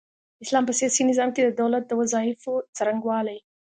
[0.37, 3.39] د اسلام په سياسي نظام کي د دولت د وظايفو څرنګوالۍ